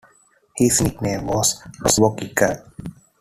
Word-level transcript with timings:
His 0.55 0.81
nickname 0.81 1.27
was 1.27 1.61
"Robokicker". 1.81 2.63